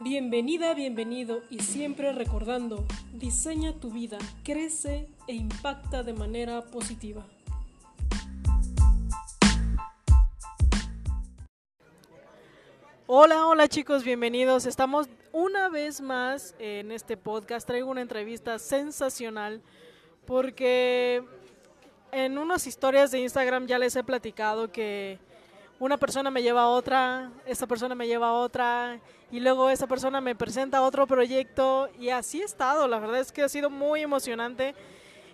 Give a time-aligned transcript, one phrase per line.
[0.00, 7.26] Bienvenida, bienvenido y siempre recordando, diseña tu vida, crece e impacta de manera positiva.
[13.08, 14.66] Hola, hola chicos, bienvenidos.
[14.66, 17.66] Estamos una vez más en este podcast.
[17.66, 19.62] Traigo una entrevista sensacional
[20.26, 21.24] porque
[22.12, 25.18] en unas historias de Instagram ya les he platicado que
[25.80, 28.98] una persona me lleva a otra, esta persona me lleva a otra
[29.30, 32.88] y luego esa persona me presenta otro proyecto y así he estado.
[32.88, 34.74] La verdad es que ha sido muy emocionante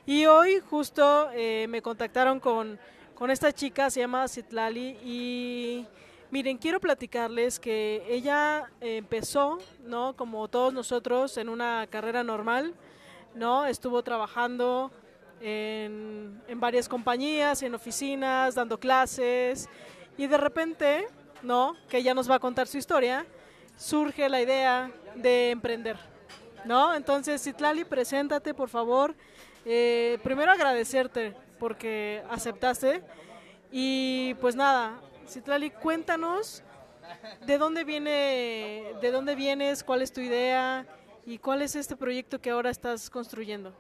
[0.05, 2.79] y hoy justo eh, me contactaron con,
[3.15, 5.87] con esta chica, se llama Citlali y
[6.31, 10.17] Miren, quiero platicarles que ella empezó, ¿no?
[10.17, 12.75] Como todos nosotros, en una carrera normal,
[13.37, 13.67] ¿no?
[13.67, 14.91] Estuvo trabajando
[15.41, 19.69] en, en varias compañías, en oficinas, dando clases,
[20.17, 21.07] y de repente,
[21.43, 21.77] ¿no?
[21.89, 23.27] Que ella nos va a contar su historia,
[23.77, 25.99] surge la idea de emprender,
[26.65, 26.95] ¿no?
[26.95, 29.15] Entonces, Citlali, preséntate, por favor.
[29.65, 33.03] Eh, primero agradecerte porque aceptaste.
[33.73, 36.63] Y pues nada, Citlali, cuéntanos
[37.45, 40.87] de dónde viene, de dónde vienes, cuál es tu idea
[41.27, 43.75] y cuál es este proyecto que ahora estás construyendo.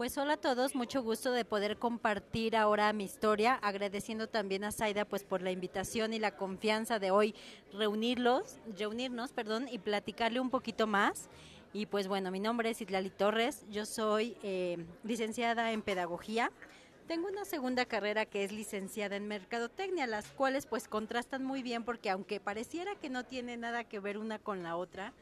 [0.00, 4.72] Pues hola a todos, mucho gusto de poder compartir ahora mi historia, agradeciendo también a
[4.72, 7.34] Zaida pues por la invitación y la confianza de hoy
[7.74, 11.28] reunirlos, reunirnos, perdón, y platicarle un poquito más.
[11.74, 16.50] Y pues bueno, mi nombre es Itlali Torres, yo soy eh, licenciada en pedagogía,
[17.06, 21.84] tengo una segunda carrera que es licenciada en mercadotecnia, las cuales pues contrastan muy bien
[21.84, 25.12] porque aunque pareciera que no tiene nada que ver una con la otra,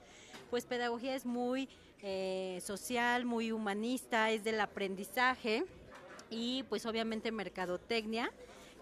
[0.51, 1.69] pues pedagogía es muy
[2.03, 5.65] eh, social, muy humanista, es del aprendizaje
[6.31, 8.31] y pues obviamente mercadotecnia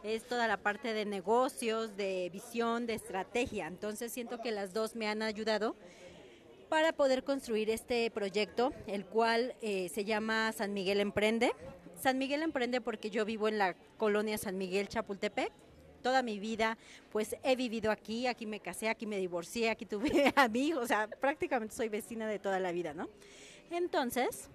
[0.03, 3.67] es toda la parte de negocios, de visión, de estrategia.
[3.67, 5.75] Entonces siento que las dos me han ayudado
[6.69, 11.53] para poder construir este proyecto, el cual eh, se llama San Miguel Emprende.
[12.01, 15.51] San Miguel emprende porque yo vivo en la colonia San Miguel Chapultepec.
[16.07, 16.79] Toda mi vida,
[17.11, 20.79] pues he vivido aquí, aquí me casé, aquí me divorcié, aquí tuve a mi hijo,
[20.79, 23.09] o sea, prácticamente soy vecina de toda la vida, ¿no?
[23.73, 24.49] Entonces,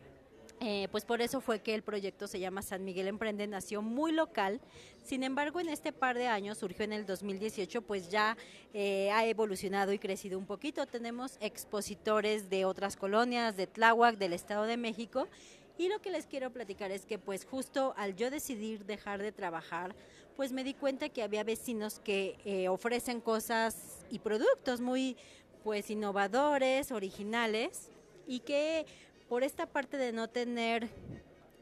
[0.62, 4.14] eh, pues por eso fue que el proyecto se llama San Miguel Emprende, nació muy
[4.14, 4.62] local,
[5.04, 8.38] sin embargo en este par de años, surgió en el 2018, pues ya
[8.74, 10.86] eh, ha evolucionado y crecido un poquito.
[10.86, 15.28] Tenemos expositores de otras colonias, de Tláhuac, del Estado de México,
[15.78, 19.32] y lo que les quiero platicar es que pues justo al yo decidir dejar de
[19.32, 19.96] trabajar,
[20.36, 25.18] pues me di cuenta que había vecinos que eh, ofrecen cosas y productos muy
[25.64, 27.90] pues innovadores, originales
[28.28, 28.86] y que
[29.30, 30.90] por esta parte de no tener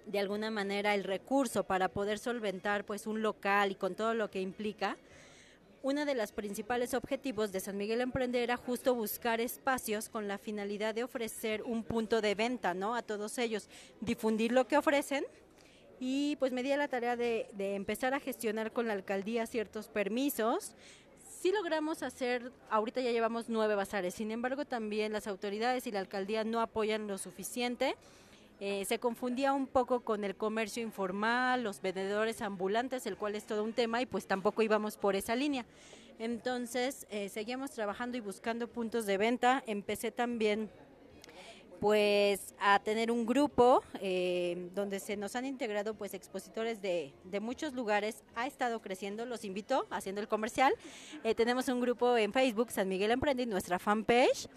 [0.06, 4.32] de alguna manera el recurso para poder solventar pues un local y con todo lo
[4.32, 4.98] que implica,
[5.82, 10.38] uno de los principales objetivos de San Miguel Emprende era justo buscar espacios con la
[10.38, 12.96] finalidad de ofrecer un punto de venta, ¿no?
[12.96, 13.70] A todos ellos,
[14.02, 15.26] difundir lo que ofrecen
[16.00, 19.46] y pues me di a la tarea de, de empezar a gestionar con la alcaldía
[19.46, 20.74] ciertos permisos.
[21.42, 26.00] Sí logramos hacer, ahorita ya llevamos nueve bazares, sin embargo también las autoridades y la
[26.00, 27.96] alcaldía no apoyan lo suficiente
[28.62, 33.46] eh, se confundía un poco con el comercio informal, los vendedores ambulantes, el cual es
[33.46, 35.66] todo un tema y pues tampoco íbamos por esa línea.
[36.20, 39.64] Entonces eh, seguíamos trabajando y buscando puntos de venta.
[39.66, 40.70] Empecé también
[41.80, 47.40] pues a tener un grupo eh, donde se nos han integrado pues expositores de, de,
[47.40, 50.74] muchos lugares, ha estado creciendo, los invito haciendo el comercial.
[51.38, 54.50] tenemos un grupo en Facebook, San Miguel Emprende, nuestra fanpage.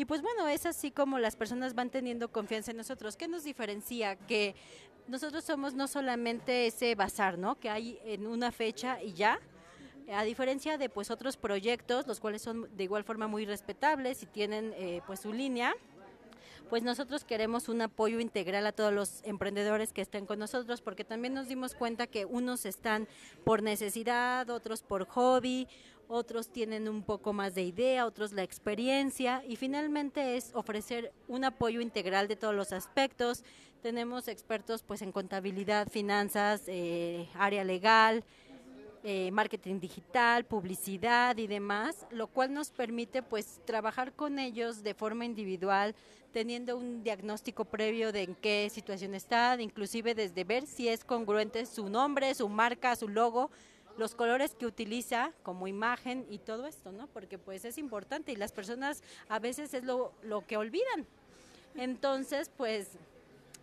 [0.00, 3.18] Y pues bueno, es así como las personas van teniendo confianza en nosotros.
[3.18, 4.16] ¿Qué nos diferencia?
[4.16, 4.54] Que
[5.08, 7.60] nosotros somos no solamente ese bazar, ¿no?
[7.60, 9.38] Que hay en una fecha y ya,
[10.10, 14.26] a diferencia de pues otros proyectos, los cuales son de igual forma muy respetables y
[14.26, 15.74] tienen eh, pues su línea,
[16.70, 21.04] pues nosotros queremos un apoyo integral a todos los emprendedores que estén con nosotros, porque
[21.04, 23.08] también nos dimos cuenta que unos están
[23.44, 25.66] por necesidad, otros por hobby,
[26.10, 31.44] otros tienen un poco más de idea, otros la experiencia y finalmente es ofrecer un
[31.44, 33.44] apoyo integral de todos los aspectos.
[33.80, 38.24] Tenemos expertos pues en contabilidad, finanzas, eh, área legal,
[39.04, 44.94] eh, marketing digital, publicidad y demás, lo cual nos permite pues trabajar con ellos de
[44.94, 45.94] forma individual,
[46.32, 51.66] teniendo un diagnóstico previo de en qué situación están, inclusive desde ver si es congruente
[51.66, 53.50] su nombre, su marca, su logo
[53.96, 57.06] los colores que utiliza como imagen y todo esto, ¿no?
[57.08, 61.06] Porque pues es importante y las personas a veces es lo, lo que olvidan.
[61.74, 62.98] Entonces, pues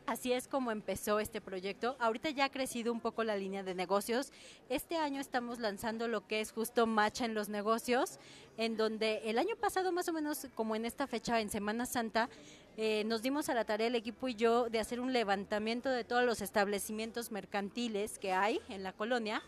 [0.07, 1.97] Así es como empezó este proyecto.
[1.99, 4.31] Ahorita ya ha crecido un poco la línea de negocios.
[4.69, 8.17] Este año estamos lanzando lo que es justo Macha en los negocios,
[8.55, 12.29] en donde el año pasado, más o menos como en esta fecha, en Semana Santa,
[12.77, 16.05] eh, nos dimos a la tarea el equipo y yo de hacer un levantamiento de
[16.05, 19.43] todos los establecimientos mercantiles que hay en la colonia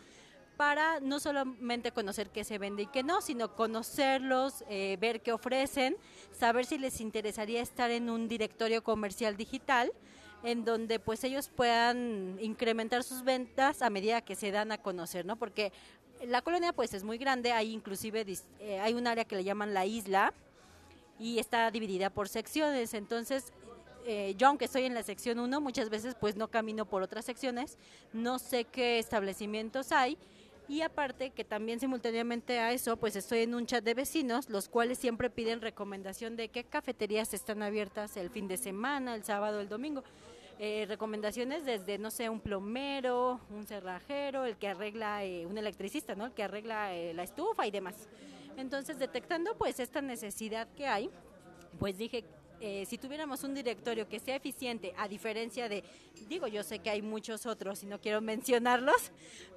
[0.59, 5.31] para no solamente conocer qué se vende y qué no, sino conocerlos, eh, ver qué
[5.31, 5.95] ofrecen,
[6.37, 9.89] saber si les interesaría estar en un directorio comercial digital
[10.43, 15.25] en donde pues ellos puedan incrementar sus ventas a medida que se dan a conocer,
[15.25, 15.37] ¿no?
[15.37, 15.71] Porque
[16.27, 18.25] la colonia pues es muy grande, hay inclusive
[18.59, 20.33] eh, hay un área que le llaman la isla
[21.19, 23.53] y está dividida por secciones, entonces
[24.05, 27.23] eh, yo aunque estoy en la sección 1, muchas veces pues no camino por otras
[27.23, 27.77] secciones,
[28.11, 30.17] no sé qué establecimientos hay
[30.69, 34.69] y aparte que también simultáneamente a eso pues estoy en un chat de vecinos, los
[34.69, 39.59] cuales siempre piden recomendación de qué cafeterías están abiertas el fin de semana, el sábado,
[39.59, 40.03] el domingo.
[40.59, 46.15] Eh, recomendaciones desde, no sé, un plomero, un cerrajero, el que arregla, eh, un electricista,
[46.15, 46.25] ¿no?
[46.25, 48.07] El que arregla eh, la estufa y demás.
[48.57, 51.09] Entonces, detectando pues esta necesidad que hay,
[51.79, 52.25] pues dije,
[52.61, 55.83] eh, si tuviéramos un directorio que sea eficiente, a diferencia de,
[56.27, 59.11] digo, yo sé que hay muchos otros y no quiero mencionarlos,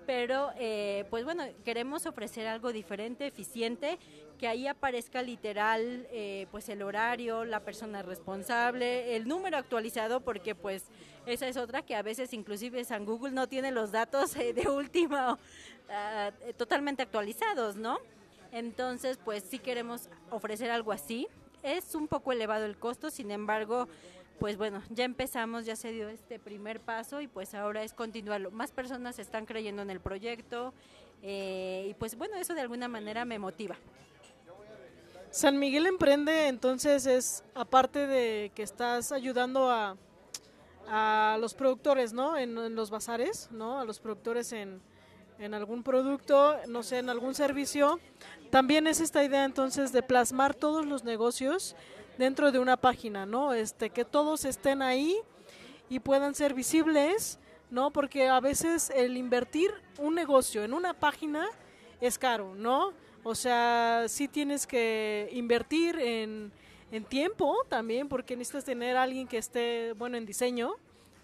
[0.07, 3.99] pero eh, pues bueno, queremos ofrecer algo diferente, eficiente,
[4.39, 10.55] que ahí aparezca literal eh, pues el horario, la persona responsable, el número actualizado, porque
[10.55, 10.85] pues
[11.27, 15.39] esa es otra que a veces inclusive San Google no tiene los datos de última
[15.91, 17.99] ah, totalmente actualizados, ¿no?
[18.53, 21.27] Entonces, pues sí queremos ofrecer algo así,
[21.63, 23.89] es un poco elevado el costo, sin embargo,
[24.39, 28.51] pues bueno, ya empezamos, ya se dio este primer paso y pues ahora es continuarlo.
[28.51, 30.75] Más personas están creyendo en el proyecto
[31.23, 33.77] eh, y pues bueno, eso de alguna manera me motiva.
[35.31, 39.97] San Miguel Emprende entonces es, aparte de que estás ayudando a,
[40.89, 42.37] a los productores, ¿no?
[42.37, 43.81] En, en, los bazares, ¿no?
[43.81, 44.83] A los productores en,
[45.43, 47.99] en algún producto, no sé, en algún servicio,
[48.51, 51.75] también es esta idea entonces de plasmar todos los negocios
[52.17, 53.53] dentro de una página, ¿no?
[53.53, 55.17] Este, que todos estén ahí
[55.89, 57.41] y puedan ser visibles,
[57.71, 57.91] ¿no?
[57.91, 61.49] Porque a veces el invertir un negocio en una página
[62.01, 62.93] es caro, ¿no?
[63.25, 66.53] O sea, sí tienes que invertir en,
[66.93, 70.75] en tiempo también, porque necesitas tener a alguien que esté, bueno, en diseño,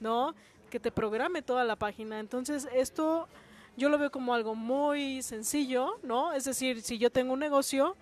[0.00, 0.35] ¿no?
[0.70, 2.19] Que te programe toda la página.
[2.19, 3.29] Entonces, esto
[3.78, 6.32] yo lo veo como algo muy sencillo, ¿no?
[6.32, 7.96] Es decir, si yo tengo un negocio,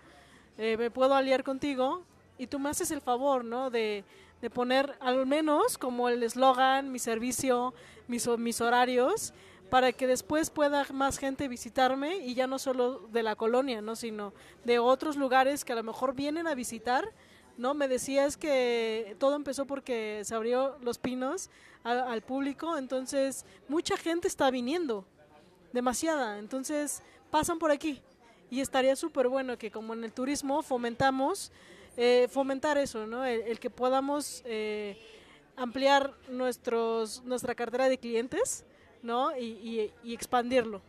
[0.56, 2.02] eh, me puedo aliar contigo
[2.38, 3.70] y tú me haces el favor, ¿no?
[3.70, 4.02] De,
[4.40, 7.74] de poner al menos como el eslogan, mi servicio,
[8.08, 9.34] mis, mis horarios,
[9.68, 13.96] para que después pueda más gente visitarme y ya no solo de la colonia, ¿no?
[13.96, 14.32] Sino
[14.64, 17.12] de otros lugares que a lo mejor vienen a visitar,
[17.58, 17.74] ¿no?
[17.74, 21.50] Me decías que todo empezó porque se abrió Los Pinos
[21.82, 25.04] al público, entonces mucha gente está viniendo,
[25.72, 26.38] demasiada.
[26.38, 28.00] Entonces pasan por aquí
[28.50, 31.50] y estaría súper bueno que como en el turismo fomentamos,
[31.96, 33.24] eh, fomentar eso, ¿no?
[33.24, 34.98] El, que podamos eh,
[35.56, 38.64] ampliar nuestros, nuestra cartera de clientes,
[39.02, 39.36] ¿no?
[39.36, 40.82] Y, y, expandirlo.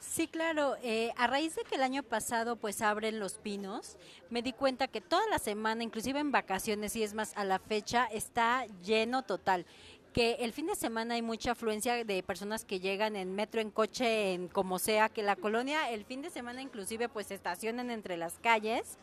[0.00, 0.76] Sí, claro.
[0.82, 3.96] Eh, a raíz de que el año pasado pues abren los pinos,
[4.30, 7.58] me di cuenta que toda la semana, inclusive en vacaciones y es más a la
[7.58, 9.66] fecha, está lleno total
[10.12, 13.70] que el fin de semana hay mucha afluencia de personas que llegan en metro, en
[13.70, 15.90] coche, en como sea, que la colonia.
[15.90, 18.98] El fin de semana inclusive pues se estacionan entre las calles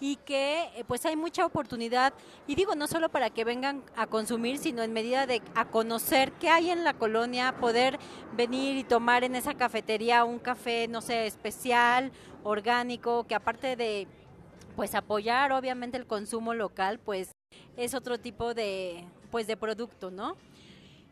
[0.00, 2.14] y que eh, pues hay mucha oportunidad.
[2.46, 6.32] Y digo no solo para que vengan a consumir sino en medida de a conocer
[6.32, 7.98] qué hay en la colonia poder
[8.34, 12.12] venir y tomar en esa cafetería un café no sé especial
[12.44, 14.06] orgánico que aparte de
[14.74, 17.32] pues apoyar obviamente el consumo local pues
[17.76, 19.04] es otro tipo de
[19.36, 20.34] pues de producto, ¿no?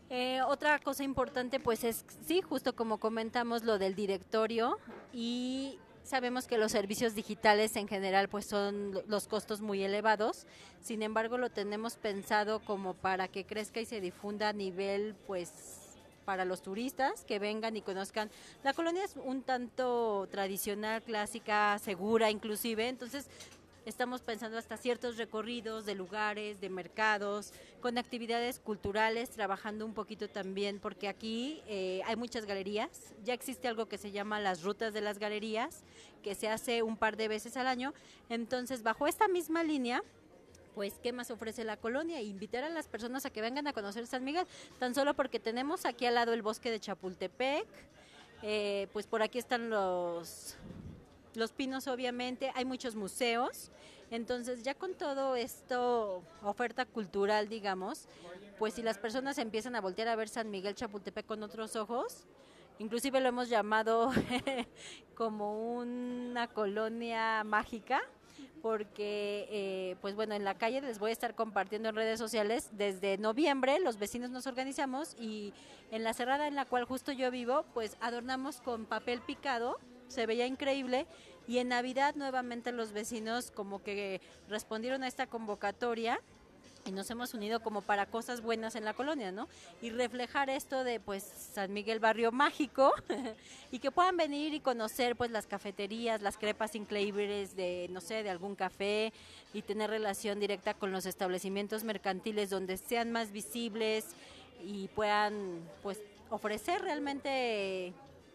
[0.09, 4.79] Eh, otra cosa importante pues es, sí, justo como comentamos lo del directorio
[5.13, 10.47] y sabemos que los servicios digitales en general pues son los costos muy elevados,
[10.81, 15.53] sin embargo lo tenemos pensado como para que crezca y se difunda a nivel pues
[16.25, 18.31] para los turistas que vengan y conozcan.
[18.63, 23.29] La colonia es un tanto tradicional, clásica, segura inclusive, entonces
[23.87, 30.27] Estamos pensando hasta ciertos recorridos de lugares, de mercados, con actividades culturales, trabajando un poquito
[30.27, 33.13] también, porque aquí eh, hay muchas galerías.
[33.25, 35.83] Ya existe algo que se llama las rutas de las galerías,
[36.23, 37.93] que se hace un par de veces al año.
[38.31, 40.03] Entonces, bajo esta misma línea,
[40.75, 44.07] pues qué más ofrece la colonia invitar a las personas a que vengan a conocer
[44.07, 44.47] San Miguel,
[44.79, 47.67] tan solo porque tenemos aquí al lado el bosque de Chapultepec,
[48.43, 50.57] eh, pues por aquí están los
[51.35, 53.71] los pinos obviamente, hay muchos museos,
[54.11, 58.07] Entonces, ya con todo esto, oferta cultural, digamos,
[58.59, 62.27] pues si las personas empiezan a voltear a ver San Miguel Chapultepec con otros ojos,
[62.79, 64.13] inclusive lo hemos llamado
[65.17, 68.03] como una colonia mágica,
[68.63, 72.71] porque, eh, pues bueno, en la calle les voy a estar compartiendo en redes sociales.
[72.73, 75.53] Desde noviembre los vecinos nos organizamos y
[75.91, 80.27] en la cerrada en la cual justo yo vivo, pues adornamos con papel picado, se
[80.27, 81.07] veía increíble.
[81.47, 86.21] Y en Navidad nuevamente los vecinos como que respondieron a esta convocatoria
[86.87, 89.49] y nos hemos unido como para cosas buenas en la colonia, ¿no?
[89.81, 92.93] Y reflejar esto de pues San Miguel Barrio Mágico
[93.73, 98.23] y que puedan venir y conocer pues las cafeterías, las crepas increíbles de no sé,
[98.23, 99.13] de algún café
[99.53, 104.07] y tener relación directa con los establecimientos mercantiles donde sean más visibles
[104.63, 107.93] y puedan pues ofrecer realmente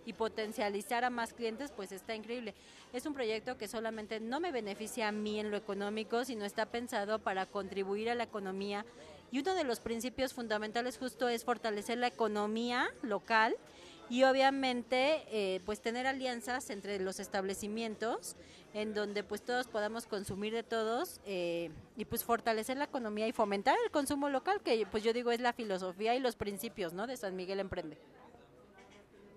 [0.10, 2.56] y potencializar a más clientes, pues está increíble.
[2.94, 6.66] Es un proyecto que solamente no me beneficia a mí en lo económico, sino está
[6.66, 8.88] pensado para contribuir a la economía.
[9.32, 13.56] Y uno de los principios fundamentales justo es fortalecer la economía local
[14.10, 18.36] y obviamente eh, pues tener alianzas entre los establecimientos
[18.74, 23.32] en donde pues todos podamos consumir de todos eh, y pues fortalecer la economía y
[23.32, 27.06] fomentar el consumo local que pues yo digo es la filosofía y los principios no
[27.06, 28.00] de San Miguel Emprende.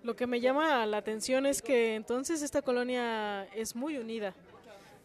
[0.03, 4.33] Lo que me llama la atención es que entonces esta colonia es muy unida,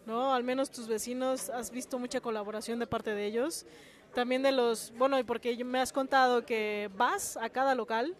[0.07, 0.35] ¿no?
[0.35, 3.65] Al menos tus vecinos, has visto mucha colaboración de parte de ellos.
[4.13, 8.17] También de los, bueno, porque me has contado que vas a cada local,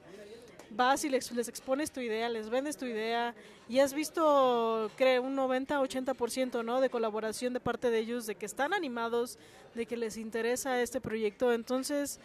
[0.71, 3.35] vas y les, les expones tu idea, les vendes tu idea
[3.69, 6.81] y has visto, creo, un 90-80%, ¿no?
[6.81, 9.37] De colaboración de parte de ellos, de que están animados,
[9.75, 11.53] de que les interesa este proyecto.
[11.53, 12.21] Entonces,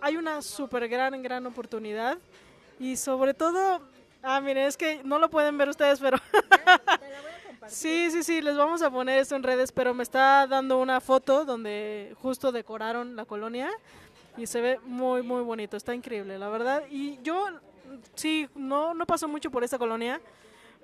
[0.00, 2.18] hay una súper gran, gran oportunidad
[2.82, 3.80] y sobre todo,
[4.24, 6.18] ah, miren, es que no lo pueden ver ustedes, pero...
[7.68, 11.00] sí, sí, sí, les vamos a poner esto en redes, pero me está dando una
[11.00, 13.70] foto donde justo decoraron la colonia
[14.36, 16.82] y se ve muy, muy bonito, está increíble, la verdad.
[16.90, 17.46] Y yo,
[18.16, 20.20] sí, no, no paso mucho por esta colonia,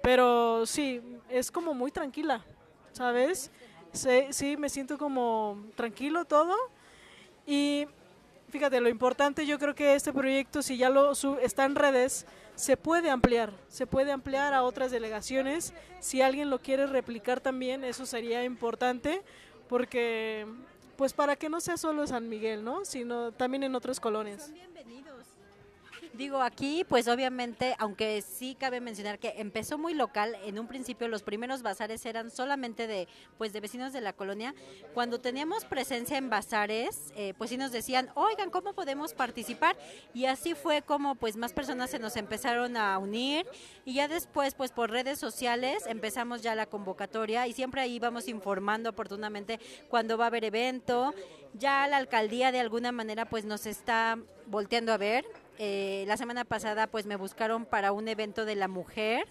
[0.00, 2.44] pero sí, es como muy tranquila,
[2.92, 3.50] ¿sabes?
[3.92, 6.54] Sí, sí, me siento como tranquilo todo.
[7.44, 7.88] Y
[8.50, 12.76] fíjate, lo importante yo creo que este proyecto, si ya lo está en redes, se
[12.76, 15.72] puede ampliar, se puede ampliar a otras delegaciones.
[16.00, 19.22] Si alguien lo quiere replicar también, eso sería importante,
[19.68, 20.46] porque
[20.96, 22.84] pues para que no sea solo San Miguel, ¿no?
[22.84, 24.52] Sino también en otras colonias.
[26.18, 31.06] Digo, aquí pues obviamente, aunque sí cabe mencionar que empezó muy local, en un principio
[31.06, 33.06] los primeros bazares eran solamente de
[33.38, 34.52] pues de vecinos de la colonia.
[34.94, 39.76] Cuando teníamos presencia en bazares, eh, pues sí nos decían, oigan, ¿cómo podemos participar?
[40.12, 43.46] Y así fue como pues más personas se nos empezaron a unir
[43.84, 48.26] y ya después pues por redes sociales empezamos ya la convocatoria y siempre ahí vamos
[48.26, 51.14] informando oportunamente cuando va a haber evento.
[51.54, 55.24] Ya la alcaldía de alguna manera pues nos está volteando a ver
[55.58, 59.26] eh, la semana pasada pues me buscaron para un evento de la mujer,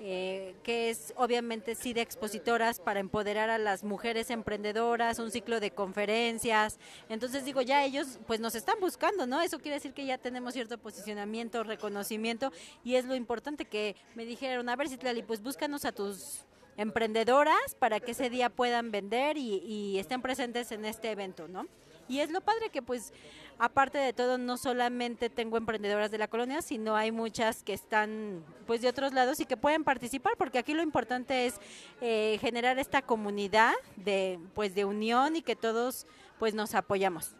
[0.00, 5.58] eh, que es obviamente sí de expositoras para empoderar a las mujeres emprendedoras, un ciclo
[5.58, 6.78] de conferencias.
[7.08, 9.40] Entonces digo, ya ellos pues nos están buscando, ¿no?
[9.40, 12.52] Eso quiere decir que ya tenemos cierto posicionamiento, reconocimiento
[12.84, 16.44] y es lo importante que me dijeron, a ver si pues búscanos a tus
[16.76, 21.66] emprendedoras para que ese día puedan vender y estén presentes en este evento, ¿no?
[22.08, 23.12] Y es lo padre que pues
[23.58, 28.44] aparte de todo no solamente tengo emprendedoras de la colonia, sino hay muchas que están
[28.66, 31.54] pues de otros lados y que pueden participar porque aquí lo importante es
[32.00, 36.06] eh, generar esta comunidad de pues de unión y que todos
[36.38, 37.34] pues nos apoyamos.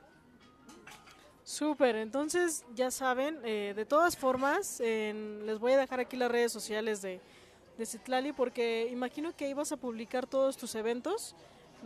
[1.45, 6.51] Súper, entonces ya saben, eh, de todas formas, les voy a dejar aquí las redes
[6.51, 7.21] sociales de,
[7.79, 11.37] de Citlali porque imagino que ibas a publicar todos tus eventos.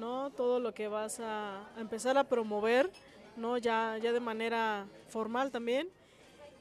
[0.01, 0.31] ¿No?
[0.31, 2.91] Todo lo que vas a, empezar a promover,
[3.37, 3.59] ¿no?
[3.59, 5.89] Ya, ya de manera formal también.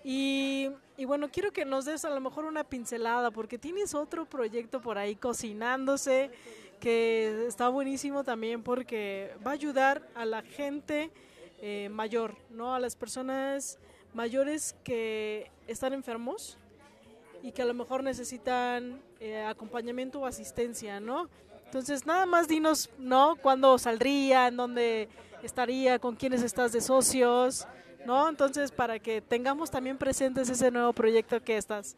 [0.03, 0.69] Y,
[1.05, 4.97] bueno, quiero que nos des a lo mejor una pincelada, porque tienes otro proyecto por
[4.97, 6.29] ahí cocinándose,
[6.79, 11.11] que está buenísimo también porque va a ayudar a la gente
[11.61, 12.73] eh, mayor, ¿no?
[12.73, 13.79] A las personas
[14.13, 16.57] mayores que están enfermos
[17.43, 21.29] y que a lo mejor necesitan eh, acompañamiento o asistencia, ¿no?
[21.69, 23.35] Entonces, nada más dinos, ¿no?
[23.35, 24.47] ¿Cuándo saldría?
[24.47, 25.07] ¿En dónde
[25.43, 25.99] estaría?
[25.99, 27.67] ¿Con quiénes estás de socios?
[28.07, 28.27] ¿No?
[28.27, 31.95] Entonces, para que tengamos también presentes ese nuevo proyecto que estás.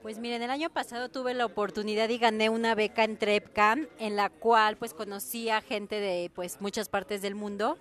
[0.00, 4.16] Pues miren, el año pasado tuve la oportunidad y gané una beca en Trepcam, en
[4.16, 7.76] la cual pues conocí a gente de pues muchas partes del mundo,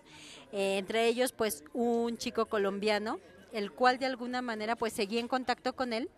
[0.51, 3.21] eh, entre ellos pues un chico colombiano,
[3.53, 6.09] el cual de alguna manera pues seguí en contacto con él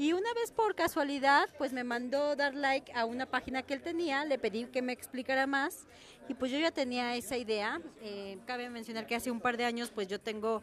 [0.00, 3.82] Y una vez por casualidad, pues me mandó dar like a una página que él
[3.82, 5.88] tenía, le pedí que me explicara más
[6.28, 7.80] y pues yo ya tenía esa idea.
[8.00, 10.62] Eh, cabe mencionar que hace un par de años pues yo tengo,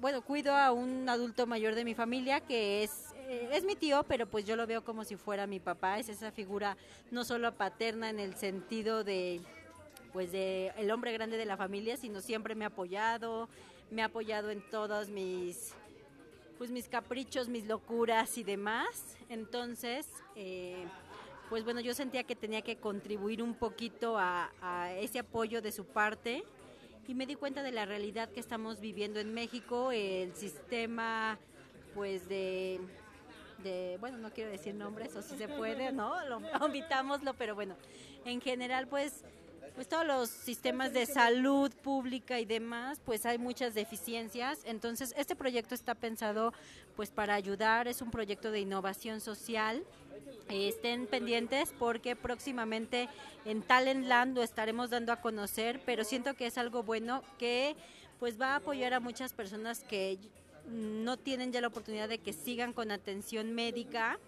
[0.00, 4.02] bueno, cuido a un adulto mayor de mi familia que es, eh, es mi tío,
[4.04, 6.78] pero pues yo lo veo como si fuera mi papá, es esa figura
[7.10, 9.42] no solo paterna en el sentido de
[10.14, 13.50] pues de el hombre grande de la familia, sino siempre me ha apoyado,
[13.90, 15.74] me ha apoyado en todos mis
[16.60, 19.16] pues mis caprichos, mis locuras y demás.
[19.30, 20.84] Entonces, eh,
[21.48, 24.50] pues bueno, yo sentía que tenía que contribuir un poquito a,
[24.98, 26.44] ese apoyo de su parte
[27.08, 31.38] y me di cuenta de la realidad que estamos viviendo en México, el sistema
[31.94, 32.78] pues de,
[33.98, 36.22] bueno, no quiero decir nombres, o si se puede, ¿no?
[36.26, 37.74] Lo, omitámoslo, pero bueno,
[38.26, 39.24] en general pues
[39.80, 44.58] pues todos los sistemas de salud pública y demás, pues hay muchas deficiencias.
[44.66, 46.52] Entonces, este proyecto está pensado
[46.96, 49.82] pues para ayudar, es un proyecto de innovación social.
[50.50, 53.08] estén pendientes porque próximamente
[53.46, 57.74] en Talentland lo estaremos dando a conocer, pero siento que es algo bueno que
[58.18, 60.18] pues va a apoyar a muchas personas que
[60.68, 64.18] no tienen ya la oportunidad de que sigan con atención médica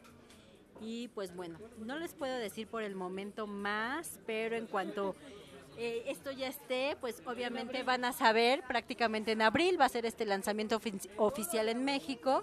[0.82, 5.14] y pues bueno, no les puedo decir por el momento más, pero en cuanto
[5.78, 10.04] eh, esto ya esté, pues obviamente van a saber prácticamente en abril, va a ser
[10.04, 10.80] este lanzamiento
[11.16, 12.42] oficial en México.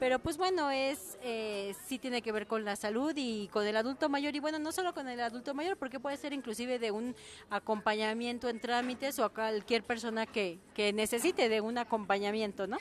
[0.00, 3.76] Pero pues bueno, es eh, sí tiene que ver con la salud y con el
[3.76, 4.34] adulto mayor.
[4.34, 7.14] Y bueno, no solo con el adulto mayor, porque puede ser inclusive de un
[7.48, 12.78] acompañamiento en trámites o a cualquier persona que, que necesite de un acompañamiento, ¿no?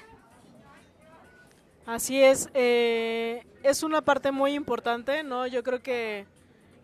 [1.86, 5.48] Así es, eh, es una parte muy importante, ¿no?
[5.48, 6.26] Yo creo que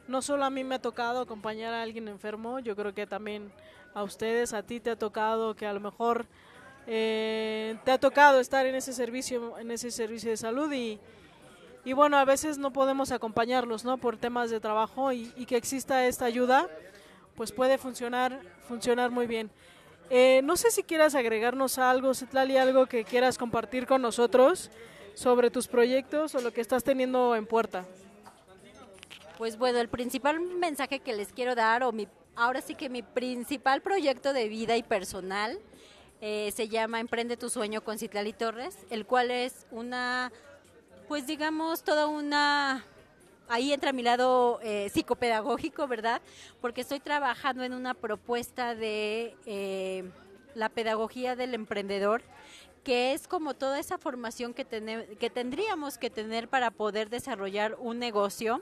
[0.10, 3.50] no solo a mí me ha tocado acompañar a alguien enfermo, yo creo que también
[3.94, 6.25] a ustedes, a ti te ha tocado que a lo mejor
[6.86, 11.00] eh, te ha tocado estar en ese servicio, en ese servicio de salud y,
[11.86, 14.00] y bueno, a veces no podemos acompañarlos, ¿no?
[14.00, 16.68] Por temas de trabajo y, y que exista esta ayuda,
[17.36, 18.38] pues puede funcionar,
[18.68, 19.50] funcionar muy bien.
[20.10, 24.72] Eh, no sé si quieras agregarnos algo, Citlali, algo que quieras compartir con nosotros
[25.13, 27.86] sobre tus proyectos o lo que estás teniendo en puerta.
[29.38, 33.03] Pues bueno, el principal mensaje que les quiero dar, o mi, ahora sí que mi
[33.03, 35.60] principal proyecto de vida y personal,
[36.22, 40.31] eh, se llama Emprende tu sueño con Citlali Torres, el cual es una,
[41.07, 42.83] pues digamos, toda una
[43.50, 46.22] ahí entra mi lado eh, psicopedagógico, ¿verdad?
[46.62, 50.09] Porque estoy trabajando en una propuesta de eh,
[50.55, 52.22] la pedagogía del emprendedor,
[52.83, 54.66] que es como toda esa formación que,
[55.20, 58.62] que tendríamos que tener para poder desarrollar un negocio.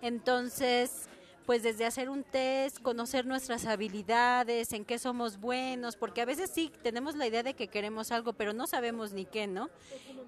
[0.00, 1.08] Entonces,
[1.46, 6.50] pues desde hacer un test, conocer nuestras habilidades, en qué somos buenos, porque a veces
[6.50, 9.68] sí tenemos la idea de que queremos algo, pero no sabemos ni qué, ¿no?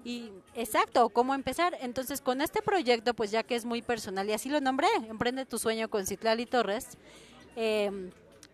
[0.03, 1.77] Y exacto, cómo empezar.
[1.81, 5.45] Entonces, con este proyecto, pues ya que es muy personal y así lo nombré, Emprende
[5.45, 6.97] tu sueño con Citlali Torres.
[7.55, 8.11] Eh,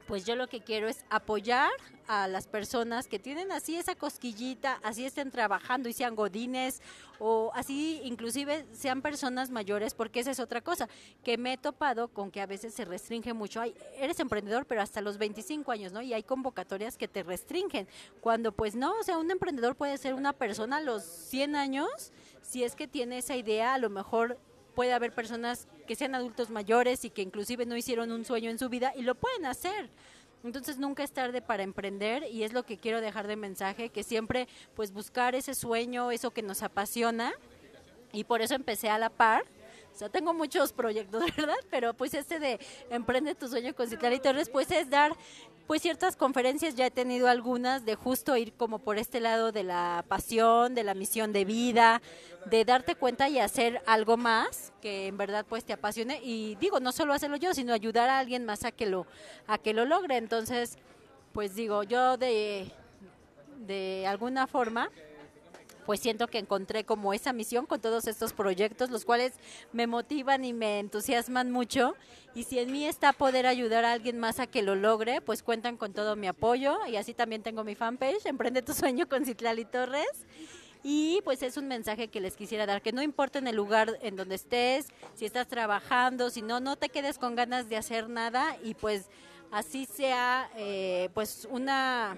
[0.08, 1.72] pues yo lo que quiero es apoyar
[2.08, 6.82] a las personas que tienen así esa cosquillita, así estén trabajando y sean godines
[7.20, 10.90] o así inclusive sean personas mayores, porque esa es otra cosa,
[11.24, 13.62] que me he topado con que a veces se restringe mucho.
[13.62, 16.02] Ay, eres emprendedor, pero hasta los 25 años, ¿no?
[16.02, 17.88] Y hay convocatorias que te restringen,
[18.20, 22.12] cuando pues no, o sea, un emprendedor puede ser una persona a los 100 años,
[22.42, 24.38] si es que tiene esa idea, a lo mejor
[24.76, 28.60] puede haber personas que sean adultos mayores y que inclusive no hicieron un sueño en
[28.60, 29.90] su vida y lo pueden hacer.
[30.44, 34.04] Entonces nunca es tarde para emprender y es lo que quiero dejar de mensaje, que
[34.04, 37.34] siempre pues buscar ese sueño, eso que nos apasiona
[38.12, 39.46] y por eso empecé a la par.
[39.94, 41.56] O sea, tengo muchos proyectos, ¿verdad?
[41.70, 45.16] Pero pues este de Emprende tu sueño con Citlali Torres, pues es dar
[45.68, 49.64] pues ciertas conferencias ya he tenido algunas de justo ir como por este lado de
[49.64, 52.02] la pasión, de la misión de vida,
[52.46, 56.80] de darte cuenta y hacer algo más que en verdad pues te apasione y digo,
[56.80, 59.08] no solo hacerlo yo, sino ayudar a alguien más a que lo
[59.48, 60.18] a que lo logre.
[60.18, 60.78] Entonces,
[61.32, 62.72] pues digo, yo de
[63.66, 64.90] de alguna forma
[65.86, 69.34] pues siento que encontré como esa misión con todos estos proyectos, los cuales
[69.72, 71.96] me motivan y me entusiasman mucho.
[72.36, 75.44] Y si en mí está poder ayudar a alguien más a que lo logre, pues
[75.44, 76.78] cuentan con todo mi apoyo.
[76.88, 80.26] Y así también tengo mi fanpage, Emprende tu sueño con Citlali Torres.
[80.84, 83.98] Y pues es un mensaje que les quisiera dar, que no importa en el lugar
[84.02, 88.10] en donde estés, si estás trabajando, si no, no te quedes con ganas de hacer
[88.10, 89.06] nada y pues
[89.50, 92.18] así sea eh, pues una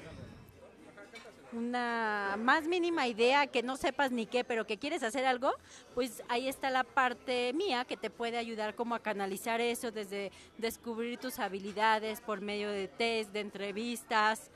[1.56, 5.52] una más mínima idea que no sepas ni qué, pero que quieres hacer algo,
[5.94, 10.32] pues ahí está la parte mía que te puede ayudar como a canalizar eso desde
[10.58, 14.50] descubrir tus habilidades por medio de test, de entrevistas,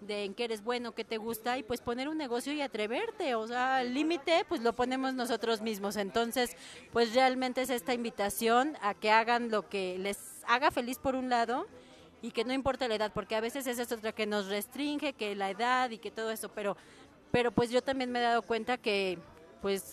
[0.00, 3.34] de en qué eres bueno, qué te gusta y pues poner un negocio y atreverte,
[3.34, 5.96] o sea, el límite pues lo ponemos nosotros mismos.
[5.96, 6.56] Entonces,
[6.92, 11.28] pues realmente es esta invitación a que hagan lo que les haga feliz por un
[11.28, 11.66] lado
[12.22, 15.34] y que no importa la edad, porque a veces es otra que nos restringe, que
[15.34, 16.76] la edad y que todo eso, pero
[17.36, 19.18] pero pues yo también me he dado cuenta que
[19.60, 19.92] pues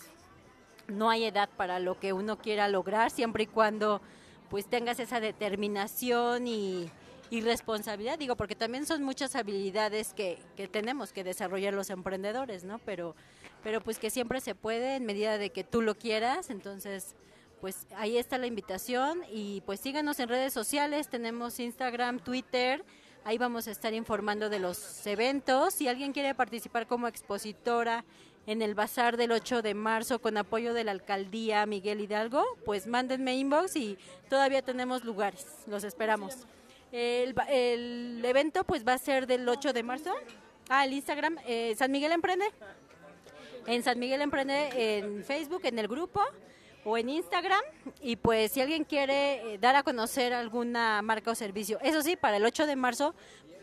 [0.88, 4.00] no hay edad para lo que uno quiera lograr siempre y cuando
[4.48, 6.90] pues tengas esa determinación y,
[7.30, 12.64] y responsabilidad, digo, porque también son muchas habilidades que, que, tenemos que desarrollar los emprendedores,
[12.64, 12.78] ¿no?
[12.78, 13.16] Pero,
[13.62, 17.14] pero pues que siempre se puede en medida de que tú lo quieras, entonces
[17.60, 22.84] pues ahí está la invitación y pues síganos en redes sociales, tenemos Instagram, Twitter,
[23.24, 28.04] ahí vamos a estar informando de los eventos, si alguien quiere participar como expositora
[28.46, 32.86] en el bazar del 8 de marzo con apoyo de la alcaldía Miguel Hidalgo, pues
[32.86, 36.46] mándenme inbox y todavía tenemos lugares, los esperamos.
[36.92, 40.14] El, el, evento pues va a ser del 8 de marzo.
[40.68, 42.44] Ah, el Instagram, eh, San Miguel Emprende.
[43.66, 46.20] En San Miguel Emprende en Facebook, en el grupo
[46.84, 47.62] o en Instagram.
[48.00, 52.16] Y pues si alguien quiere eh, dar a conocer alguna marca o servicio, eso sí,
[52.16, 53.14] para el 8 de marzo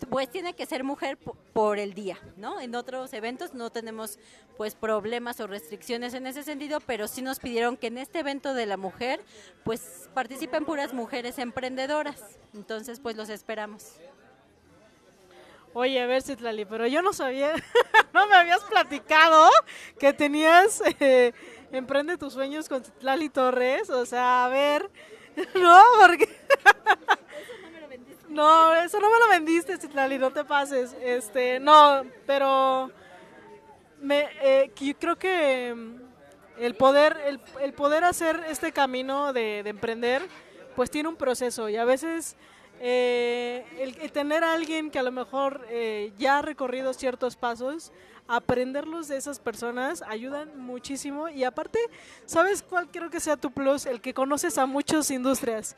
[0.09, 1.17] pues tiene que ser mujer
[1.53, 2.59] por el día, ¿no?
[2.59, 4.17] En otros eventos no tenemos
[4.57, 8.53] pues problemas o restricciones en ese sentido, pero sí nos pidieron que en este evento
[8.53, 9.21] de la mujer
[9.63, 12.39] pues participen puras mujeres emprendedoras.
[12.53, 13.93] Entonces pues los esperamos.
[15.73, 17.53] Oye, a ver, Citlali, pero yo no sabía,
[18.13, 19.49] no me habías platicado
[19.97, 21.33] que tenías eh,
[21.71, 24.89] Emprende tus sueños con Citlali Torres, o sea, a ver,
[25.55, 26.27] no, porque...
[28.27, 30.95] No, eso no me lo vendiste, Citlali, no te pases.
[31.03, 32.89] Este, no, pero
[33.99, 35.95] me, eh, yo creo que mm,
[36.59, 37.17] el poder,
[37.59, 40.25] el, poder hacer este camino de, emprender,
[40.77, 42.37] pues tiene un proceso y a veces
[42.81, 47.91] eh, el, tener a alguien que a lo mejor eh, ya ha recorrido ciertos pasos,
[48.27, 51.79] aprenderlos de esas personas ayudan muchísimo y aparte,
[52.25, 53.85] ¿sabes cuál creo que sea tu plus?
[53.85, 55.75] El que conoces a muchas industrias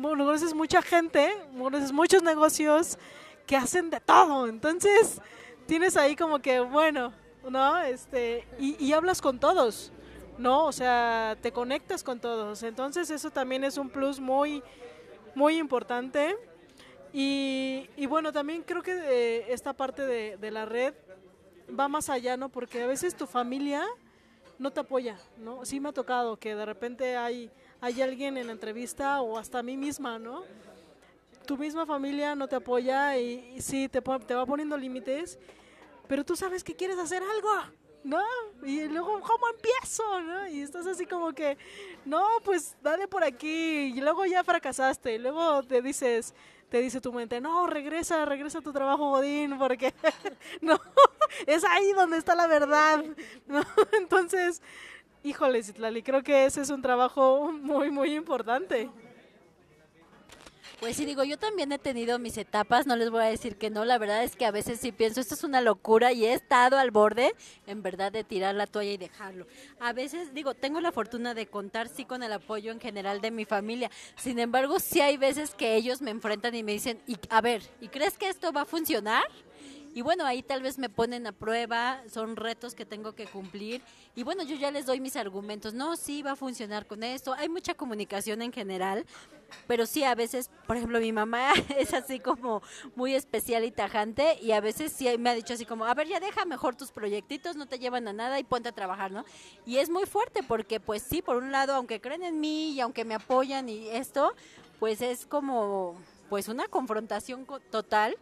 [0.00, 2.98] conoces mucha gente, conoces muchos negocios
[3.46, 4.48] que hacen de todo.
[4.48, 5.20] Entonces,
[5.66, 7.12] tienes ahí como que, bueno,
[7.48, 7.78] ¿no?
[7.82, 9.92] Este, y, y, hablas con todos,
[10.38, 10.66] ¿no?
[10.66, 12.62] O sea, te conectas con todos.
[12.62, 14.62] Entonces, eso también es un plus muy,
[15.34, 16.36] muy importante.
[17.12, 20.94] Y, y bueno, también creo que eh, esta parte de, de la red
[21.78, 22.48] va más allá, ¿no?
[22.48, 23.84] Porque a veces tu familia
[24.58, 25.64] no te apoya, ¿no?
[25.64, 27.50] Sí me ha tocado que de repente hay
[27.84, 30.44] hay alguien en la entrevista o hasta a mí misma, ¿no?
[31.46, 35.38] Tu misma familia no te apoya y, y sí, te, te va poniendo límites,
[36.08, 37.50] pero tú sabes que quieres hacer algo,
[38.04, 38.22] ¿no?
[38.62, 40.20] Y luego, ¿cómo empiezo?
[40.20, 40.48] ¿no?
[40.48, 41.56] Y estás así como que,
[42.04, 46.34] no, pues dale por aquí, y luego ya fracasaste, y luego te dices,
[46.68, 49.92] te dice tu mente, no, regresa, regresa a tu trabajo, Godín, porque
[50.60, 50.78] no,
[51.46, 53.04] es ahí donde está la verdad,
[53.46, 53.62] ¿no?
[53.92, 54.62] Entonces,
[55.26, 58.90] Híjole, Citlali, creo que ese es un trabajo muy, muy importante.
[60.80, 63.70] Pues sí, digo, yo también he tenido mis etapas, no les voy a decir que
[63.70, 66.34] no, la verdad es que a veces sí pienso, esto es una locura y he
[66.34, 67.34] estado al borde,
[67.66, 69.46] en verdad, de tirar la toalla y dejarlo.
[69.80, 73.30] A veces, digo, tengo la fortuna de contar sí con el apoyo en general de
[73.30, 77.16] mi familia, sin embargo, sí hay veces que ellos me enfrentan y me dicen, y,
[77.30, 79.24] a ver, ¿y crees que esto va a funcionar?
[79.94, 83.80] Y bueno, ahí tal vez me ponen a prueba, son retos que tengo que cumplir.
[84.16, 85.72] Y bueno, yo ya les doy mis argumentos.
[85.72, 87.32] No, sí, va a funcionar con esto.
[87.32, 89.06] Hay mucha comunicación en general,
[89.68, 92.60] pero sí, a veces, por ejemplo, mi mamá es así como
[92.96, 96.08] muy especial y tajante y a veces sí me ha dicho así como, a ver,
[96.08, 99.24] ya deja mejor tus proyectitos, no te llevan a nada y ponte a trabajar, ¿no?
[99.64, 102.80] Y es muy fuerte porque pues sí, por un lado, aunque creen en mí y
[102.80, 104.34] aunque me apoyan y esto,
[104.80, 105.94] pues es como
[106.28, 108.16] pues una confrontación total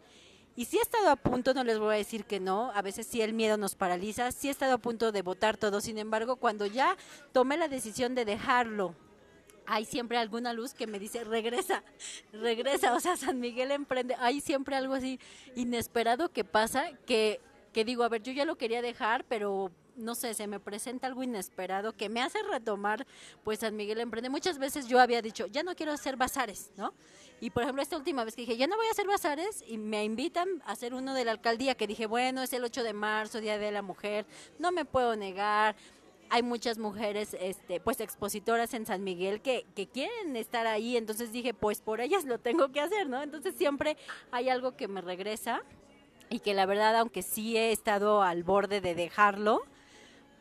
[0.56, 3.06] y sí he estado a punto, no les voy a decir que no, a veces
[3.06, 6.36] sí el miedo nos paraliza, sí he estado a punto de votar todo, sin embargo,
[6.36, 6.96] cuando ya
[7.32, 8.94] tomé la decisión de dejarlo,
[9.66, 11.82] hay siempre alguna luz que me dice, regresa,
[12.32, 15.18] regresa, o sea, San Miguel emprende, hay siempre algo así
[15.54, 17.40] inesperado que pasa, que,
[17.72, 21.06] que digo, a ver, yo ya lo quería dejar, pero no sé, se me presenta
[21.06, 23.06] algo inesperado que me hace retomar,
[23.44, 24.30] pues San Miguel Emprende.
[24.30, 26.94] Muchas veces yo había dicho, ya no quiero hacer bazares, ¿no?
[27.40, 29.76] Y por ejemplo, esta última vez que dije, ya no voy a hacer bazares, y
[29.76, 32.92] me invitan a hacer uno de la alcaldía, que dije, bueno, es el 8 de
[32.92, 34.26] marzo, Día de la Mujer,
[34.58, 35.74] no me puedo negar.
[36.30, 41.32] Hay muchas mujeres, este, pues expositoras en San Miguel que, que quieren estar ahí, entonces
[41.32, 43.22] dije, pues por ellas lo tengo que hacer, ¿no?
[43.22, 43.96] Entonces siempre
[44.30, 45.62] hay algo que me regresa
[46.30, 49.62] y que la verdad, aunque sí he estado al borde de dejarlo,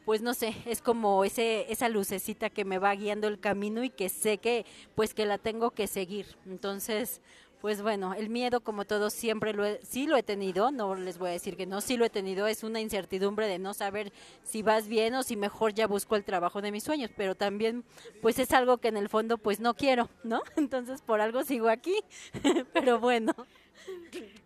[0.05, 3.89] pues no sé, es como ese esa lucecita que me va guiando el camino y
[3.89, 6.25] que sé que pues que la tengo que seguir.
[6.45, 7.21] Entonces,
[7.61, 11.19] Pues bueno, el miedo como todo siempre lo he, sí lo he tenido, no les
[11.19, 14.11] voy a decir que no, sí lo he tenido, es una incertidumbre de no saber
[14.43, 17.83] si vas bien o si mejor ya busco el trabajo de mis sueños, pero también
[18.19, 20.41] pues es algo que en el fondo pues no quiero, ¿no?
[20.57, 21.95] Entonces por algo sigo aquí,
[22.73, 23.33] pero bueno.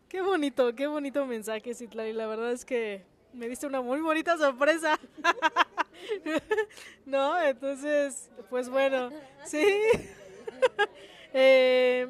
[0.09, 4.37] Qué bonito, qué bonito mensaje, Citlali, la verdad es que me diste una muy bonita
[4.37, 4.99] sorpresa.
[7.05, 9.11] no, entonces, pues bueno,
[9.45, 9.63] sí.
[11.33, 12.07] eh,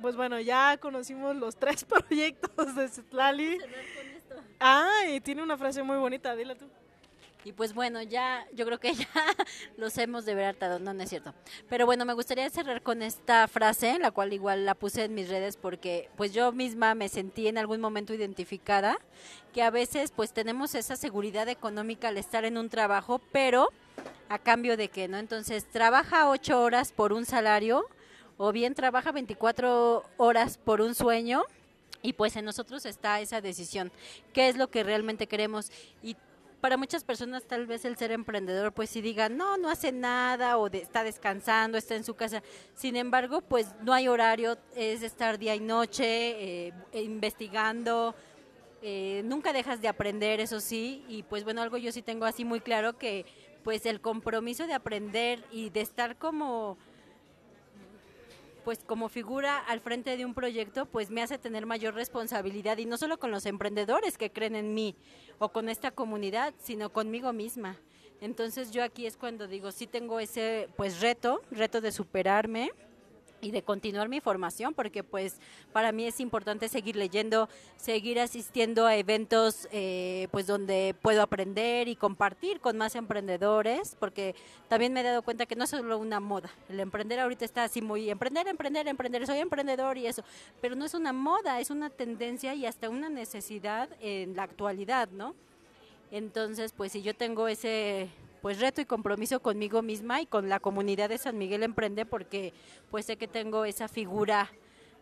[0.00, 3.58] pues bueno, ya conocimos los tres proyectos de Citlali.
[4.60, 6.66] Ah, y tiene una frase muy bonita, dila tú.
[7.44, 9.06] Y pues bueno, ya yo creo que ya
[9.76, 11.34] los hemos de ver hartado, no, no es cierto.
[11.68, 15.28] Pero bueno, me gustaría cerrar con esta frase, la cual igual la puse en mis
[15.28, 18.98] redes porque pues yo misma me sentí en algún momento identificada,
[19.52, 23.68] que a veces pues tenemos esa seguridad económica al estar en un trabajo, pero
[24.28, 25.18] a cambio de qué, ¿no?
[25.18, 27.86] Entonces, trabaja ocho horas por un salario
[28.36, 31.44] o bien trabaja 24 horas por un sueño
[32.02, 33.92] y pues en nosotros está esa decisión,
[34.32, 35.70] qué es lo que realmente queremos
[36.02, 36.16] y
[36.64, 40.56] para muchas personas tal vez el ser emprendedor pues si digan, no, no hace nada
[40.56, 42.42] o está descansando, está en su casa.
[42.74, 48.14] Sin embargo, pues no hay horario, es estar día y noche eh, investigando,
[48.80, 52.46] eh, nunca dejas de aprender, eso sí, y pues bueno, algo yo sí tengo así
[52.46, 53.26] muy claro que
[53.62, 56.78] pues el compromiso de aprender y de estar como
[58.64, 62.86] pues como figura al frente de un proyecto, pues me hace tener mayor responsabilidad y
[62.86, 64.96] no solo con los emprendedores que creen en mí
[65.38, 67.76] o con esta comunidad, sino conmigo misma.
[68.20, 72.72] Entonces yo aquí es cuando digo, sí tengo ese pues reto, reto de superarme,
[73.44, 75.36] y de continuar mi formación, porque pues
[75.72, 81.88] para mí es importante seguir leyendo, seguir asistiendo a eventos eh, pues donde puedo aprender
[81.88, 84.34] y compartir con más emprendedores, porque
[84.68, 87.64] también me he dado cuenta que no es solo una moda, el emprender ahorita está
[87.64, 90.24] así muy emprender, emprender, emprender, soy emprendedor y eso,
[90.60, 95.08] pero no es una moda, es una tendencia y hasta una necesidad en la actualidad,
[95.10, 95.34] ¿no?
[96.10, 98.08] Entonces, pues si yo tengo ese
[98.44, 102.52] pues reto y compromiso conmigo misma y con la comunidad de San Miguel Emprende porque
[102.90, 104.50] pues sé que tengo esa figura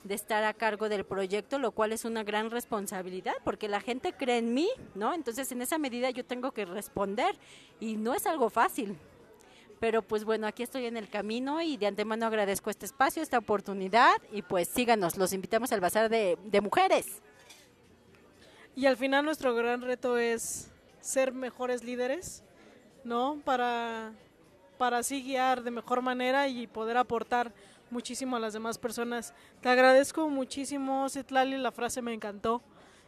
[0.05, 4.13] de estar a cargo del proyecto, lo cual es una gran responsabilidad porque la gente
[4.13, 5.13] cree en mí, ¿no?
[5.13, 7.37] Entonces en esa medida yo tengo que responder
[7.81, 8.97] y no es algo fácil.
[9.81, 13.39] Pero pues bueno, aquí estoy en el camino y de antemano agradezco este espacio, esta
[13.39, 17.21] oportunidad y pues síganos, los invitamos al Bazar de, de Mujeres.
[18.77, 22.45] Y al final nuestro gran reto es ser mejores líderes,
[23.05, 23.41] ¿no?
[23.45, 24.13] Para,
[24.79, 27.53] para así guiar de mejor manera y poder aportar
[27.91, 29.35] muchísimo a las demás personas.
[29.61, 32.63] Te agradezco muchísimo, Citlali, la frase me encantó,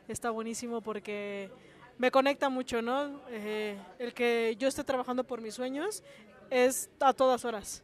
[0.08, 1.50] está buenísimo porque
[1.98, 3.20] me conecta mucho, ¿no?
[3.28, 6.02] Eh, el que yo esté trabajando por mis sueños
[6.50, 7.82] es a todas horas,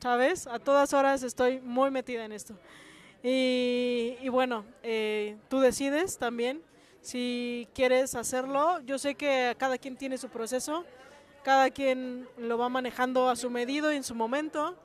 [0.00, 0.46] ¿sabes?
[0.46, 2.54] A todas horas estoy muy metida en esto.
[3.24, 6.60] Y, bueno, eh, tú decides también
[7.02, 8.80] si quieres hacerlo.
[8.80, 10.84] Yo sé que cada quien tiene su proceso
[11.42, 14.76] cada quien lo va manejando a su medido y en su momento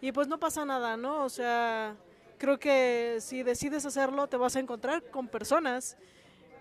[0.00, 1.24] y pues no pasa nada, ¿no?
[1.24, 1.94] O sea,
[2.36, 5.96] creo que si decides hacerlo te vas a encontrar con personas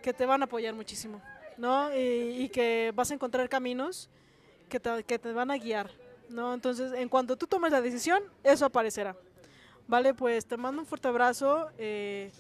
[0.03, 1.21] que te van a apoyar muchísimo,
[1.57, 1.89] ¿no?
[1.95, 4.09] Y, que vas a encontrar caminos
[4.69, 5.89] que te, que te van a guiar,
[6.29, 6.53] ¿no?
[6.53, 9.15] Entonces, en cuanto tú tomes la decisión, eso aparecerá.
[9.87, 11.69] Vale, pues te mando un fuerte abrazo.
[11.77, 12.31] Eh,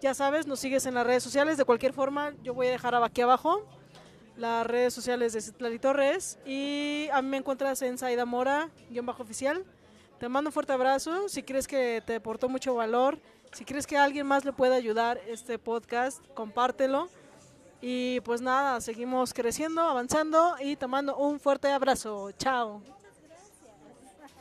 [0.00, 1.56] ya sabes, nos sigues en las redes sociales.
[1.56, 3.66] De cualquier forma, yo voy a dejar aquí abajo
[4.38, 9.04] las redes sociales de Citlali Torres y a mí me encuentras en Saida Mora, guion
[9.04, 9.64] bajo oficial.
[10.18, 11.28] Te mando un fuerte abrazo.
[11.28, 13.18] Si crees que te aportó mucho valor,
[13.52, 17.08] si crees que alguien más le puede ayudar este podcast, compártelo.
[17.80, 22.30] Y pues nada, seguimos creciendo, avanzando y te mando un fuerte abrazo.
[22.32, 22.97] Chao.